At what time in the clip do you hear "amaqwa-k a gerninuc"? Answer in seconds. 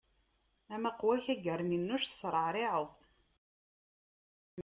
0.73-2.03